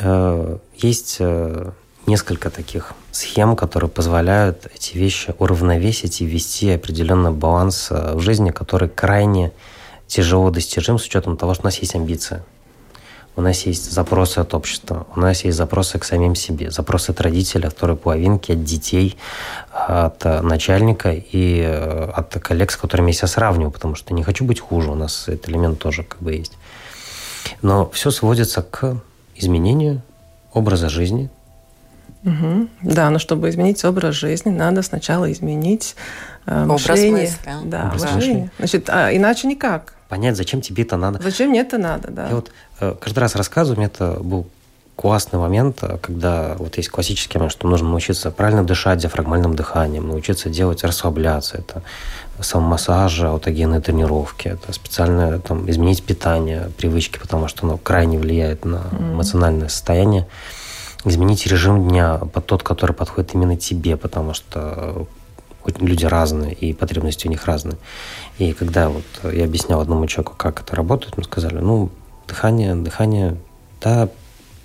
[0.00, 1.70] Э, есть э,
[2.08, 8.50] несколько таких схем, которые позволяют эти вещи уравновесить и ввести определенный баланс э, в жизни,
[8.50, 9.52] который крайне
[10.08, 12.42] тяжело достижим с учетом того, что у нас есть амбиция.
[13.36, 17.20] У нас есть запросы от общества, у нас есть запросы к самим себе, запросы от
[17.20, 19.16] родителей, от второй половинки, от детей,
[19.70, 24.44] от начальника и э, от коллег, с которыми я себя сравниваю, потому что не хочу
[24.44, 26.54] быть хуже, у нас этот элемент тоже как бы есть.
[27.62, 28.96] Но все сводится к
[29.36, 30.02] изменению
[30.52, 31.30] образа жизни,
[32.24, 32.68] Угу.
[32.82, 35.94] Да, но чтобы изменить образ жизни, надо сначала изменить
[36.46, 37.10] э, мышление.
[37.10, 37.68] Образ мысли.
[37.68, 38.50] Да, образ мышление.
[38.58, 39.94] Значит, а иначе никак.
[40.08, 41.22] Понять, зачем тебе это надо.
[41.22, 42.28] Зачем мне это надо, да.
[42.28, 42.50] Я вот
[42.80, 44.46] э, каждый раз рассказываю, это был
[44.96, 50.08] классный момент, э, когда вот есть классический момент, что нужно научиться правильно дышать диафрагмальным дыханием,
[50.08, 51.58] научиться делать, расслабляться.
[51.58, 51.82] Это
[52.40, 58.82] самомассажи, аутогенные тренировки, это специально там, изменить питание, привычки, потому что оно крайне влияет на
[58.98, 60.26] эмоциональное состояние
[61.04, 65.06] изменить режим дня под тот, который подходит именно тебе, потому что
[65.80, 67.76] люди разные, и потребности у них разные.
[68.38, 71.90] И когда вот я объяснял одному человеку, как это работает, мы сказали, ну,
[72.26, 73.36] дыхание, дыхание,
[73.82, 74.08] да,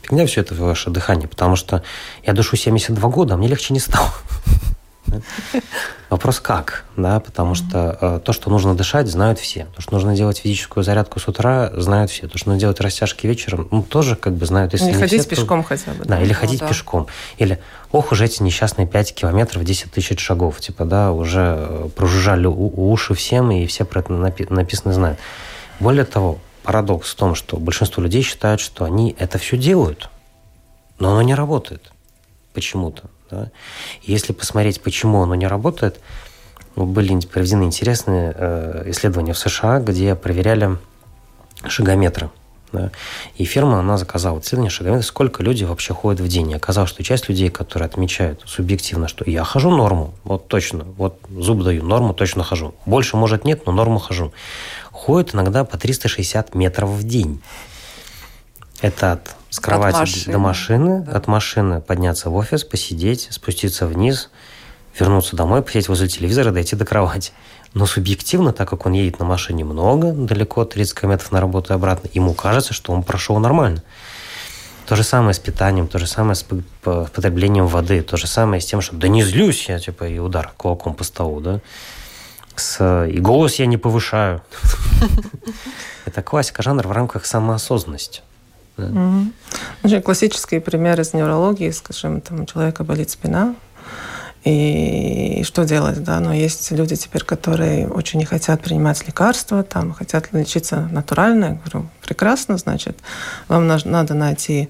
[0.01, 1.83] фигня все это ваше дыхание, потому что
[2.25, 4.09] я дышу 72 года, а мне легче не стало.
[6.09, 9.65] Вопрос как, да, потому что э, то, что нужно дышать, знают все.
[9.75, 12.27] То, что нужно делать физическую зарядку с утра, знают все.
[12.27, 14.73] То, что нужно делать растяжки вечером, ну, тоже как бы знают.
[14.73, 15.69] Если или ходить все, пешком то...
[15.69, 16.05] хотя бы.
[16.05, 16.21] Да, да.
[16.21, 16.67] или ну, ходить да.
[16.67, 17.07] пешком.
[17.37, 17.59] Или,
[17.91, 23.13] ох, уже эти несчастные 5 километров, 10 тысяч шагов, типа, да, уже э, прожужжали уши
[23.15, 25.19] всем, и все про это напи- написано знают.
[25.79, 30.09] Более того, парадокс в том, что большинство людей считают, что они это все делают,
[30.99, 31.91] но оно не работает
[32.53, 33.03] почему-то.
[33.33, 33.51] Да?
[34.03, 35.99] Если посмотреть, почему оно не работает,
[36.75, 40.77] ну, были проведены интересные э, исследования в США, где проверяли
[41.67, 42.29] шагометры.
[42.71, 42.91] Да?
[43.35, 46.51] И фирма, она заказала исследование шагометра, сколько люди вообще ходят в день.
[46.51, 51.19] И оказалось, что часть людей, которые отмечают субъективно, что я хожу норму, вот точно, вот
[51.29, 52.73] зуб даю, норму точно хожу.
[52.85, 54.33] Больше, может, нет, но норму хожу.
[54.91, 57.41] Ходят иногда по 360 метров в день.
[58.83, 60.33] Это от с кровати от машины.
[60.33, 61.11] до машины, да.
[61.13, 64.29] от машины подняться в офис, посидеть, спуститься вниз,
[64.99, 67.31] вернуться домой, посидеть возле телевизора, дойти до кровати.
[67.73, 71.75] Но субъективно, так как он едет на машине много, далеко, 30 километров на работу и
[71.77, 73.81] обратно, ему кажется, что он прошел нормально.
[74.85, 76.45] То же самое с питанием, то же самое с
[76.81, 80.51] потреблением воды, то же самое с тем, что да не злюсь я, типа, и удар
[80.57, 81.61] кулаком по столу, да.
[82.57, 84.41] С, и голос я не повышаю.
[86.05, 88.21] Это классика жанра в рамках самоосознанности.
[88.77, 88.85] Да.
[89.83, 90.01] Угу.
[90.01, 93.55] Классический пример из неврологии, скажем, там у человека болит спина,
[94.43, 96.19] и что делать, да?
[96.19, 101.45] Но есть люди теперь, которые очень не хотят принимать лекарства, там хотят лечиться натурально.
[101.45, 102.97] Я говорю, прекрасно, значит,
[103.47, 104.67] вам надо найти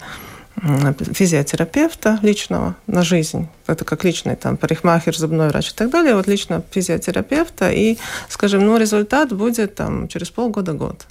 [0.61, 3.47] физиотерапевта личного на жизнь.
[3.65, 6.15] Это как личный там парикмахер, зубной врач и так далее.
[6.15, 7.71] Вот лично физиотерапевта.
[7.71, 7.97] И,
[8.29, 11.07] скажем, ну, результат будет там через полгода-год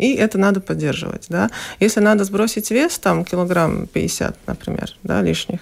[0.00, 1.26] и это надо поддерживать.
[1.28, 1.50] Да?
[1.80, 5.60] Если надо сбросить вес, там килограмм 50, например, да, лишних,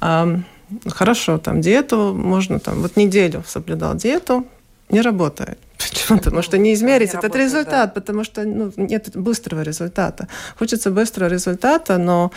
[0.00, 0.40] э,
[0.86, 4.46] хорошо, там диету можно, там вот неделю соблюдал диету,
[4.90, 5.58] не работает.
[5.78, 6.18] Почему?
[6.18, 8.00] Потому что не измерить не этот работает, результат, да.
[8.00, 10.28] потому что ну, нет быстрого результата.
[10.58, 12.32] Хочется быстрого результата, но,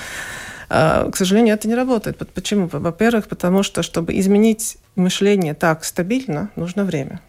[0.69, 2.17] э, к сожалению, это не работает.
[2.34, 2.69] Почему?
[2.71, 7.19] Во-первых, потому что, чтобы изменить мышление так стабильно, нужно время.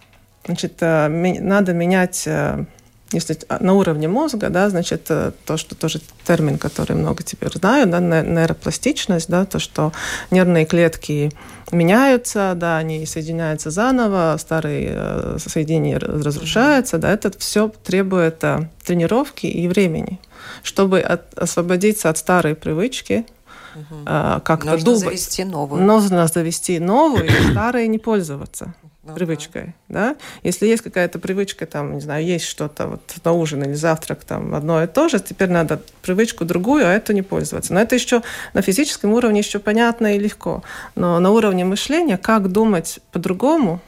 [0.45, 2.65] Значит, э, надо менять э,
[3.13, 7.87] если на уровне мозга, да, значит, э, то, что тоже термин, который много теперь знаю,
[7.87, 9.93] да, нейропластичность, да, то, что
[10.31, 11.31] нервные клетки
[11.71, 19.47] меняются, да, они соединяются заново, старые э, соединения разрушаются, да, это все требует э, тренировки
[19.47, 20.21] и времени,
[20.63, 23.27] чтобы от, освободиться от старой привычки,
[23.75, 24.05] угу.
[24.05, 25.01] как-то Нужно думать.
[25.01, 25.83] завести новую.
[25.83, 30.11] Нужно завести новую, и старой не пользоваться ну, привычкой, да.
[30.11, 30.17] да?
[30.43, 34.55] Если есть какая-то привычка, там, не знаю, есть что-то вот на ужин или завтрак, там,
[34.55, 37.75] одно и то же, теперь надо привычку другую, а это не пользоваться.
[37.75, 38.23] Но это еще
[38.55, 40.63] на физическом уровне еще понятно и легко.
[40.95, 43.81] Но на уровне мышления, как думать по-другому,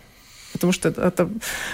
[0.54, 1.28] потому что это, это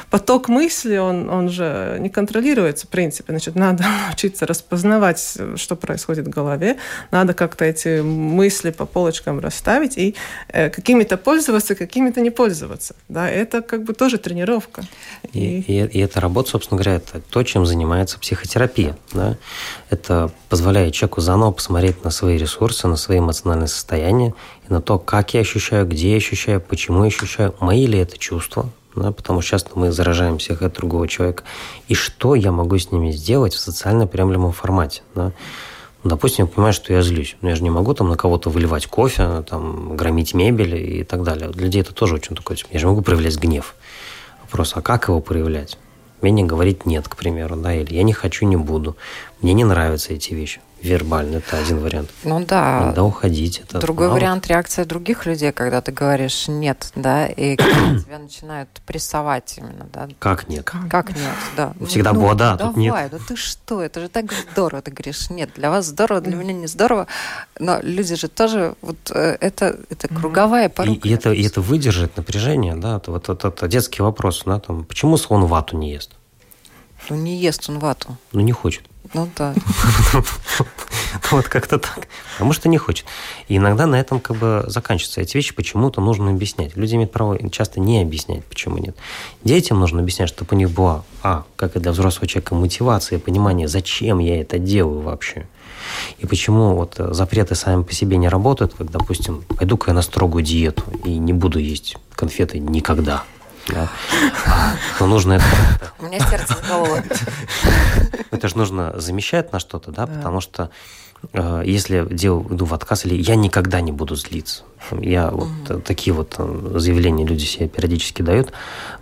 [0.09, 3.33] поток мысли, он, он же не контролируется, в принципе.
[3.33, 6.79] Значит, надо учиться распознавать, что происходит в голове,
[7.11, 10.15] надо как-то эти мысли по полочкам расставить и
[10.49, 12.95] э, какими-то пользоваться, какими-то не пользоваться.
[13.09, 14.83] Да, это как бы тоже тренировка.
[15.35, 18.97] И, и, и эта работа, собственно говоря, это то, чем занимается психотерапия.
[19.13, 19.37] Да?
[19.91, 24.99] Это позволяет человеку заново посмотреть на свои ресурсы, на свои эмоциональные состояния и на то,
[24.99, 29.41] как я ощущаю, где я ощущаю, почему я ощущаю, мои ли это чувства, да, потому
[29.41, 31.43] что часто мы заражаем всех от другого человека,
[31.89, 35.03] и что я могу с ними сделать в социально приемлемом формате.
[35.15, 35.33] Да.
[36.03, 37.37] Допустим, я понимаю, что я злюсь.
[37.43, 41.25] Но я же не могу там на кого-то выливать кофе, там, громить мебель и так
[41.25, 41.51] далее.
[41.51, 42.57] Для людей это тоже очень такое.
[42.71, 43.75] Я же могу проявлять гнев.
[44.43, 45.79] Вопрос, а как его проявлять?
[46.23, 48.97] Мне говорить нет, к примеру, да, или я не хочу, не буду.
[49.43, 51.37] Мне не нравятся эти вещи вербально.
[51.37, 52.11] Это один вариант.
[52.25, 52.85] Ну да.
[52.85, 53.61] Иногда уходить.
[53.61, 54.17] Это Другой мало.
[54.17, 59.87] вариант реакция других людей, когда ты говоришь нет, да, и когда тебя начинают прессовать именно,
[59.93, 60.09] да.
[60.19, 60.65] Как нет?
[60.65, 61.75] Как нет, да.
[61.87, 63.11] Всегда ну, было да, давай, тут нет.
[63.11, 64.83] да ты что, это же так здорово.
[64.83, 67.07] Ты говоришь, нет, для вас здорово, для меня не здорово.
[67.59, 71.07] Но люди же тоже, вот э, это, это круговая порука.
[71.07, 74.61] И, и, это, и это выдержит напряжение, да, это, вот это, это детский вопрос, да,
[74.61, 76.13] там, почему слон вату не ест?
[77.09, 78.17] Ну, не ест он вату.
[78.33, 78.90] Ну, не хочет.
[79.15, 79.55] Ну да.
[81.31, 82.09] Вот как-то так.
[82.35, 83.07] Потому что не хочет.
[83.49, 86.77] И иногда на этом как бы заканчиваются эти вещи, почему-то нужно объяснять.
[86.77, 88.97] Люди имеют право часто не объяснять, почему нет.
[89.45, 93.69] Детям нужно объяснять, чтобы у них была, а, как и для взрослого человека, мотивация, понимание,
[93.69, 95.47] зачем я это делаю вообще.
[96.19, 100.45] И почему вот запреты сами по себе не работают, как, допустим, пойду-ка я на строгую
[100.45, 103.25] диету и не буду есть конфеты никогда.
[103.73, 103.89] Да.
[104.47, 105.45] А, но нужно это...
[105.99, 107.03] У меня сердце закололо.
[108.31, 110.71] Это же нужно замещать на что-то, да, потому что
[111.33, 114.63] э, если делаю, иду в отказ, или я никогда не буду злиться.
[114.93, 118.53] Я вот mm такие вот э, заявления люди себе периодически дают.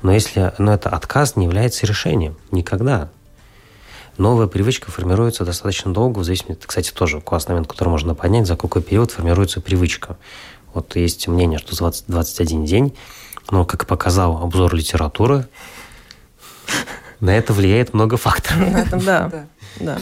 [0.02, 2.36] Но если но это отказ не является решением.
[2.50, 3.10] Никогда.
[4.16, 8.56] Новая привычка формируется достаточно долго, в зависимости, кстати, тоже классный момент, который можно понять, за
[8.56, 10.16] какой период формируется привычка.
[10.74, 12.96] Вот есть мнение, что 20, 21 день
[13.50, 15.48] но, как показал обзор литературы,
[17.20, 18.70] на это влияет много факторов.
[18.70, 19.46] На этом, да.
[19.80, 19.98] да.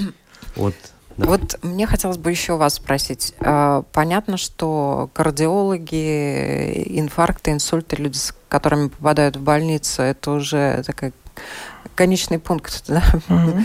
[0.54, 0.74] Вот
[1.16, 1.26] да.
[1.26, 3.34] Вот мне хотелось бы еще вас спросить.
[3.40, 11.12] А, понятно, что кардиологи, инфаркты, инсульты, люди, с которыми попадают в больницу, это уже такая
[11.96, 13.02] конечный пункт, да?
[13.28, 13.64] угу.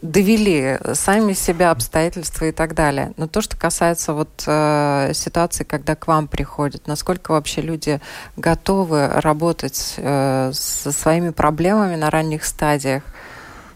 [0.00, 3.12] довели сами себя, обстоятельства и так далее.
[3.18, 8.00] Но то, что касается вот э, ситуации, когда к вам приходят, насколько вообще люди
[8.36, 13.02] готовы работать э, со своими проблемами на ранних стадиях,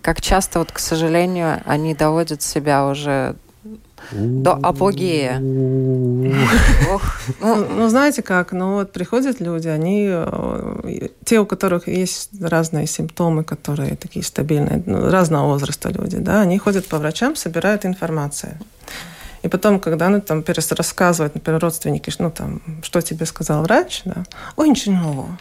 [0.01, 3.37] как часто, вот, к сожалению, они доводят себя уже
[4.11, 5.39] до апогея.
[7.41, 12.87] ну, ну, знаете как, ну вот приходят люди, они, э, те, у которых есть разные
[12.87, 18.59] симптомы, которые такие стабильные, ну, разного возраста люди, да, они ходят по врачам, собирают информацию.
[19.43, 24.25] И потом, когда ну, там рассказывают, например, родственники, ну там, что тебе сказал врач, да,
[24.57, 25.39] ой, ничего нового.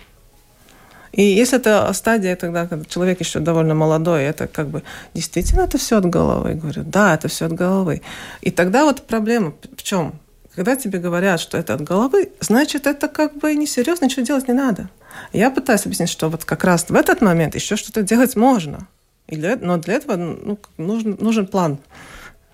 [1.11, 5.77] И если это стадия, тогда, когда человек еще довольно молодой, это как бы действительно это
[5.77, 6.53] все от головы.
[6.53, 8.01] Говорю, да, это все от головы.
[8.41, 10.13] И тогда вот проблема в чем?
[10.55, 14.53] Когда тебе говорят, что это от головы, значит, это как бы несерьезно, ничего делать не
[14.53, 14.89] надо.
[15.33, 18.87] Я пытаюсь объяснить, что вот как раз в этот момент еще что-то делать можно.
[19.27, 21.77] И для, но для этого ну, нужен, нужен план.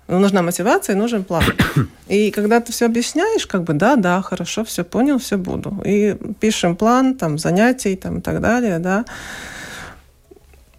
[0.08, 1.44] Ну, нужна мотивация и нужен план.
[2.08, 5.82] И когда ты все объясняешь, как бы, да, да, хорошо, все понял, все буду.
[5.84, 9.04] И пишем план, там, занятий, там, и так далее, да.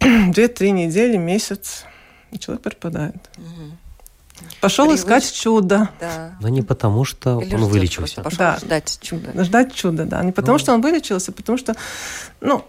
[0.00, 1.84] Две-три недели, месяц,
[2.32, 3.14] и человек пропадает.
[4.60, 5.00] Пошел Привыч...
[5.00, 5.90] искать чудо.
[6.00, 6.32] Да.
[6.40, 8.22] Но не потому, что Или он вылечился.
[8.22, 8.58] Пошел да.
[8.58, 9.44] ждать чуда.
[9.44, 10.24] Ждать чуда, да.
[10.24, 10.58] Не потому, ну.
[10.58, 11.76] что он вылечился, а потому что,
[12.40, 12.64] ну,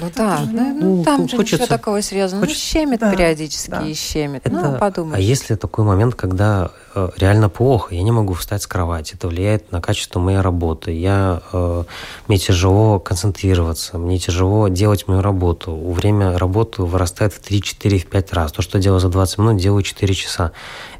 [0.00, 2.44] ну да, ну, ну, там же хочется, ничего такого серьезного.
[2.44, 3.86] Хочется, ну, щемит да, периодически да.
[3.86, 4.46] и щемит.
[4.46, 5.18] Это, ну, подумай.
[5.18, 9.28] А если такой момент, когда э, реально плохо, я не могу встать с кровати, это
[9.28, 10.92] влияет на качество моей работы.
[10.92, 11.84] Я, э,
[12.28, 15.74] мне тяжело концентрироваться, мне тяжело делать мою работу.
[15.74, 18.52] Время работы вырастает в 3, 4, в 5 раз.
[18.52, 20.52] То, что я делаю за 20 минут, делаю 4 часа.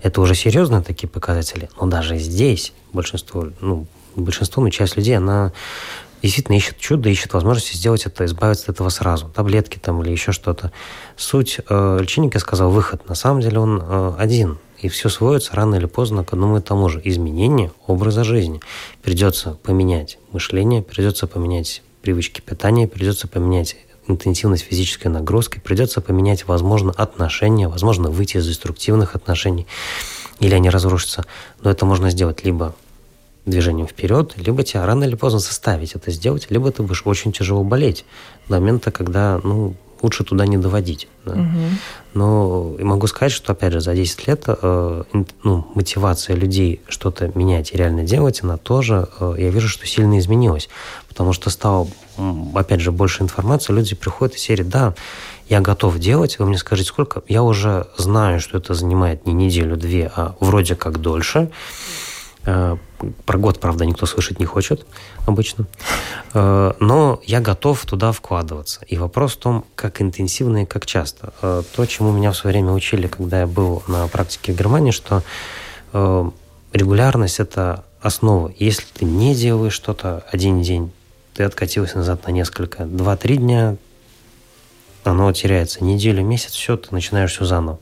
[0.03, 1.69] Это уже серьезные такие показатели.
[1.81, 5.53] Но даже здесь большинство, ну, большинство, ну, часть людей, она
[6.23, 9.29] действительно ищет чудо, ищет возможности сделать это, избавиться от этого сразу.
[9.29, 10.73] Таблетки там или еще что-то.
[11.17, 13.09] Суть э, лечебника сказал выход.
[13.09, 14.59] На самом деле он э, один.
[14.81, 17.01] И все сводится рано или поздно к одному и тому же.
[17.05, 18.61] Изменение образа жизни.
[19.03, 23.77] Придется поменять мышление, придется поменять привычки питания, придется поменять
[24.09, 29.67] интенсивность физической нагрузки, придется поменять, возможно, отношения, возможно, выйти из деструктивных отношений,
[30.41, 31.25] или они разрушатся.
[31.63, 32.75] Но это можно сделать либо
[33.47, 37.65] движением вперед, либо тебя рано или поздно заставить это сделать, либо ты будешь очень тяжело
[37.65, 38.05] болеть
[38.49, 41.09] до момента, когда ну, лучше туда не доводить.
[41.25, 41.33] Да.
[41.33, 41.59] Угу.
[42.15, 45.03] Но могу сказать, что, опять же, за 10 лет э,
[45.43, 50.19] ну, мотивация людей что-то менять и реально делать, она тоже, э, я вижу, что сильно
[50.19, 50.69] изменилась.
[51.09, 51.89] Потому что стало,
[52.55, 54.95] опять же, больше информации, люди приходят из серии, да,
[55.49, 57.23] я готов делать, вы мне скажите, сколько?
[57.29, 61.51] Я уже знаю, что это занимает не неделю-две, а вроде как дольше.
[62.47, 62.77] Э,
[63.27, 64.87] про год, правда, никто слышать не хочет
[65.27, 65.67] обычно.
[66.33, 68.81] Э, но я готов туда вкладываться.
[68.87, 71.33] И вопрос в том, как интенсивно и как часто.
[71.43, 74.91] Э, то, чему меня в свое время учили, когда я был на практике в Германии,
[74.91, 75.23] что
[76.73, 78.53] регулярность– это основа.
[78.57, 80.93] Если ты не делаешь что-то один день,
[81.35, 82.85] ты откатился назад на несколько.
[82.85, 83.77] Два-три дня
[85.05, 85.83] оно теряется.
[85.83, 87.79] Неделю, месяц, все, ты начинаешь все заново.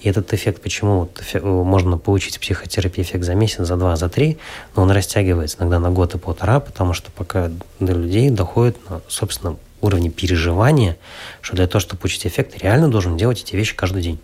[0.00, 4.38] И этот эффект, почему эффект, можно получить психотерапии эффект за месяц, за два, за три,
[4.76, 7.50] но он растягивается иногда на год и полтора, потому что пока
[7.80, 10.96] до людей доходит на собственном уровне переживания,
[11.40, 14.20] что для того, чтобы получить эффект, реально должен делать эти вещи каждый день.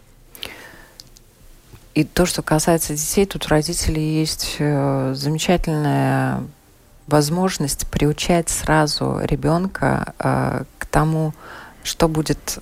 [1.94, 6.42] И то, что касается детей, тут у родителей есть э, замечательная
[7.07, 11.35] возможность приучать сразу ребенка э, к тому,
[11.84, 12.58] что будет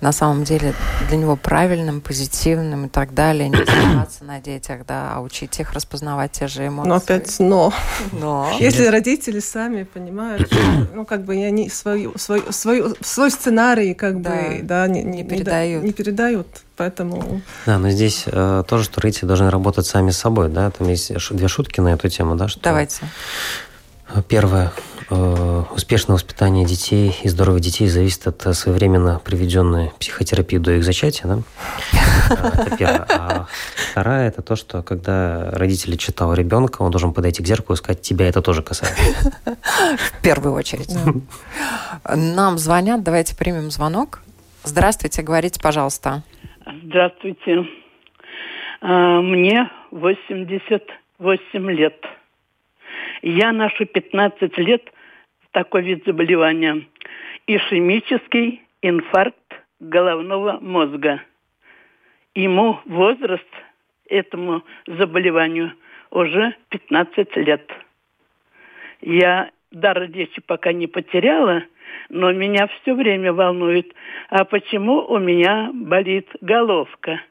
[0.00, 0.74] на самом деле
[1.08, 5.72] для него правильным, позитивным и так далее, не оставаться на детях, да, а учить их
[5.72, 6.88] распознавать те же эмоции.
[6.88, 7.72] Но опять но.
[8.12, 8.50] Но.
[8.60, 10.52] Если родители сами понимают,
[10.94, 15.22] ну, как бы они свою, свою, свою, свой сценарий как да, бы, да, не, не,
[15.22, 15.82] не передают.
[15.82, 16.46] Не, не передают.
[16.76, 17.40] Поэтому...
[17.64, 21.10] Да, но здесь э, тоже, что родители должны работать сами с собой, да, там есть
[21.30, 22.60] две шутки на эту тему, да, что...
[22.60, 23.06] Давайте.
[24.28, 24.72] Первое.
[25.08, 31.28] Э, успешное воспитание детей и здоровье детей зависит от своевременно проведенной психотерапии до их зачатия.
[31.28, 31.38] Да?
[32.30, 33.06] Это первое.
[33.10, 33.46] А
[33.92, 38.02] вторая– это то, что когда родители читал ребенка, он должен подойти к зеркалу и сказать,
[38.02, 39.32] тебя это тоже касается.
[39.96, 40.92] В первую очередь.
[42.04, 44.22] Нам звонят, давайте примем звонок.
[44.64, 46.24] Здравствуйте, говорите, пожалуйста.
[46.82, 47.64] Здравствуйте.
[48.80, 52.04] А, мне 88 лет.
[53.22, 54.82] Я ношу 15 лет
[55.56, 56.86] такой вид заболевания.
[57.46, 61.22] Ишемический инфаркт головного мозга.
[62.34, 63.48] Ему возраст
[64.06, 65.72] этому заболеванию
[66.10, 67.72] уже 15 лет.
[69.00, 71.62] Я дар речи пока не потеряла,
[72.10, 73.94] но меня все время волнует,
[74.28, 77.22] а почему у меня болит головка?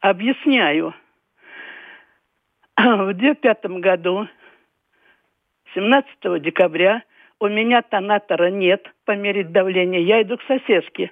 [0.00, 0.94] Объясняю.
[2.76, 4.26] В 2005 году,
[5.74, 7.04] 17 декабря,
[7.42, 10.00] у меня тонатора нет померить давление.
[10.04, 11.10] Я иду к соседке.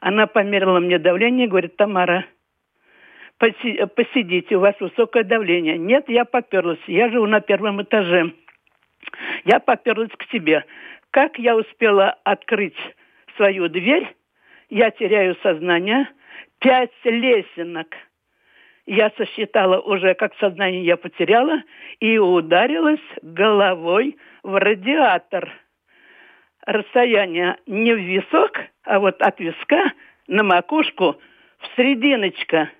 [0.00, 2.26] Она померила мне давление и говорит, Тамара,
[3.38, 5.78] посидите, у вас высокое давление.
[5.78, 6.80] Нет, я поперлась.
[6.88, 8.32] Я живу на первом этаже.
[9.44, 10.64] Я поперлась к себе.
[11.12, 12.76] Как я успела открыть
[13.36, 14.16] свою дверь,
[14.68, 16.08] я теряю сознание.
[16.58, 17.94] Пять лесенок.
[18.84, 21.62] Я сосчитала уже, как сознание я потеряла,
[22.00, 25.50] и ударилась головой в радиатор.
[26.64, 28.52] Расстояние не в висок,
[28.84, 29.92] а вот от виска
[30.28, 31.16] на макушку
[31.58, 32.70] в серединочка.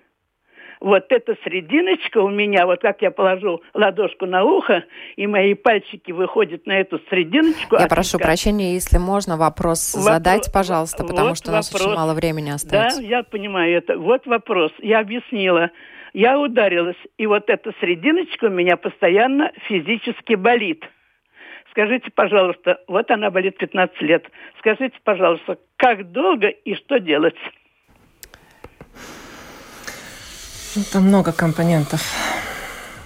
[0.79, 4.83] Вот эта серединочка у меня, вот как я положу ладошку на ухо,
[5.15, 7.77] и мои пальчики выходят на эту серединочку.
[7.77, 8.27] Я прошу виска.
[8.27, 10.13] прощения, если можно вопрос Вопро...
[10.13, 12.99] задать, пожалуйста, потому вот что у нас очень мало времени остается.
[12.99, 13.97] Да, я понимаю это.
[13.97, 14.71] Вот вопрос.
[14.79, 15.71] Я объяснила.
[16.13, 20.83] Я ударилась, и вот эта серединочка у меня постоянно физически болит.
[21.73, 24.23] Скажите, пожалуйста, вот она болит 15 лет.
[24.59, 27.33] Скажите, пожалуйста, как долго и что делать?
[30.75, 32.01] Ну, там много компонентов.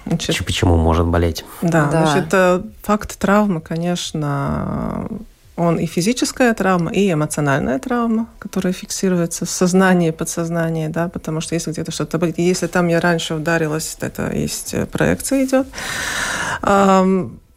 [0.06, 1.46] Значит, Почему может болеть?
[1.62, 2.06] Да, да.
[2.06, 5.08] значит, э, факт травмы, конечно,
[5.56, 11.56] он и физическая травма, и эмоциональная травма, которая фиксируется в сознании, подсознании, да, потому что
[11.56, 15.68] если где-то что-то болит, если там я раньше ударилась, это есть э, проекция идет.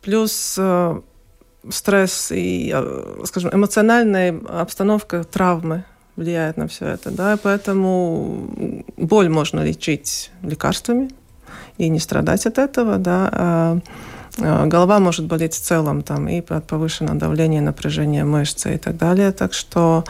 [0.02, 1.00] Плюс э,
[1.68, 5.84] стресс и, э, скажем, эмоциональная обстановка травмы
[6.16, 11.10] влияет на все это, да, поэтому боль можно лечить лекарствами
[11.78, 13.30] и не страдать от этого, да.
[13.32, 13.78] А,
[14.38, 18.96] а голова может болеть в целом там и от повышенного давления, напряжения мышцы и так
[18.96, 20.04] далее, так что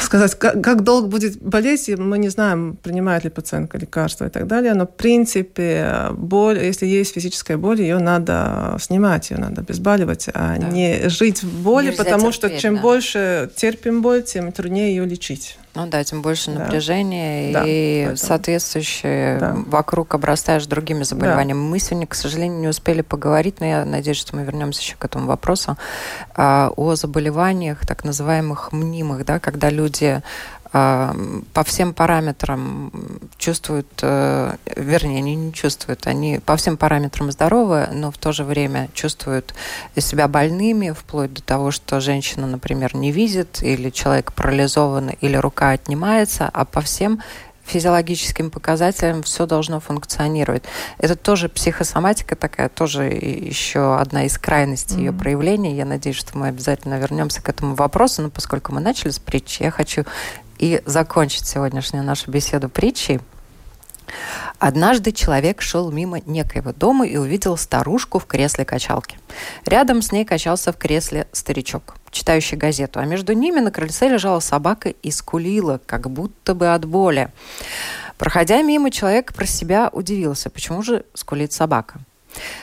[0.00, 4.46] сказать, как, как долго будет болеть, мы не знаем, принимает ли пациентка лекарства и так
[4.46, 10.28] далее, но в принципе боль, если есть физическая боль, ее надо снимать, ее надо обезболивать,
[10.32, 10.68] а да.
[10.68, 12.82] не жить в боли, потому что чем да.
[12.82, 15.58] больше терпим боль, тем труднее ее лечить.
[15.76, 16.60] Ну да, тем больше да.
[16.60, 18.16] напряжения да, и поэтому...
[18.16, 19.54] соответствующее да.
[19.66, 21.58] вокруг обрастаешь другими заболеваниями.
[21.58, 21.64] Да.
[21.64, 25.04] Мы сегодня, к сожалению, не успели поговорить, но я надеюсь, что мы вернемся еще к
[25.04, 25.76] этому вопросу
[26.34, 30.22] а, о заболеваниях так называемых мнимых, да, когда люди
[31.52, 32.90] по всем параметрам
[33.38, 38.44] чувствуют, э, вернее, они не чувствуют, они по всем параметрам здоровы, но в то же
[38.44, 39.54] время чувствуют
[39.96, 45.70] себя больными, вплоть до того, что женщина, например, не видит, или человек парализован, или рука
[45.70, 47.20] отнимается, а по всем
[47.66, 50.62] физиологическим показателям все должно функционировать.
[50.98, 55.06] Это тоже психосоматика такая, тоже еще одна из крайностей mm-hmm.
[55.06, 55.76] ее проявления.
[55.76, 59.62] Я надеюсь, что мы обязательно вернемся к этому вопросу, но поскольку мы начали с притчи,
[59.62, 60.04] я хочу
[60.58, 63.20] и закончить сегодняшнюю нашу беседу притчей.
[64.58, 69.18] Однажды человек шел мимо некоего дома и увидел старушку в кресле качалки.
[69.64, 74.40] Рядом с ней качался в кресле старичок, читающий газету, а между ними на крыльце лежала
[74.40, 77.30] собака и скулила, как будто бы от боли.
[78.16, 82.00] Проходя мимо, человек про себя удивился, почему же скулит собака.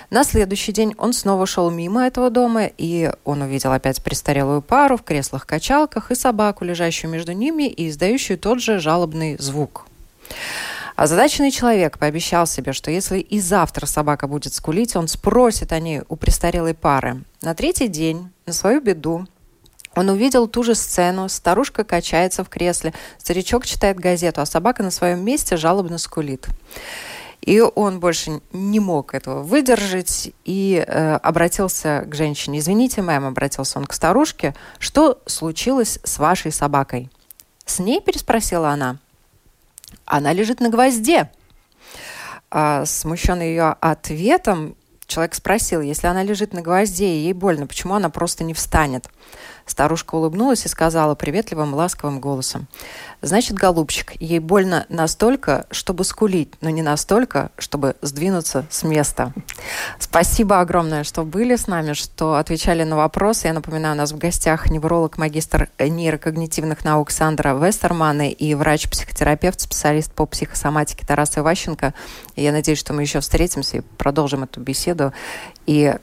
[0.09, 4.97] На следующий день он снова шел мимо этого дома, и он увидел опять престарелую пару
[4.97, 9.85] в креслах-качалках и собаку, лежащую между ними и издающую тот же жалобный звук.
[10.95, 16.01] Озадаченный человек пообещал себе, что если и завтра собака будет скулить, он спросит о ней
[16.07, 17.23] у престарелой пары.
[17.41, 19.25] На третий день, на свою беду,
[19.95, 21.29] он увидел ту же сцену.
[21.29, 26.47] Старушка качается в кресле, старичок читает газету, а собака на своем месте жалобно скулит.
[27.45, 32.59] И он больше не мог этого выдержать и э, обратился к женщине.
[32.59, 37.09] «Извините, мэм», обратился он к старушке, «что случилось с вашей собакой?»
[37.65, 38.97] «С ней?»– переспросила она.
[40.05, 41.29] «Она лежит на гвозде».
[42.49, 47.95] А, смущенный ее ответом, человек спросил, если она лежит на гвозде и ей больно, почему
[47.95, 49.09] она просто не встанет?
[49.65, 52.67] Старушка улыбнулась и сказала приветливым, ласковым голосом.
[53.21, 59.33] «Значит, голубчик, ей больно настолько, чтобы скулить, но не настолько, чтобы сдвинуться с места».
[59.99, 63.47] Спасибо огромное, что были с нами, что отвечали на вопросы.
[63.47, 70.11] Я напоминаю, у нас в гостях невролог, магистр нейрокогнитивных наук Сандра Вестермана и врач-психотерапевт, специалист
[70.11, 71.93] по психосоматике Тарас Иващенко.
[72.35, 75.13] Я надеюсь, что мы еще встретимся и продолжим эту беседу.
[75.65, 75.95] И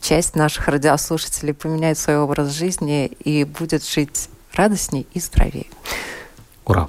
[0.00, 5.66] часть наших радиослушателей поменяет свой образ жизни и будет жить радостней и здоровее.
[6.64, 6.88] Ура!